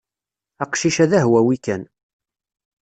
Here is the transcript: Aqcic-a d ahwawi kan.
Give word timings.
Aqcic-a 0.63 1.05
d 1.09 1.11
ahwawi 1.19 1.57
kan. 1.65 1.83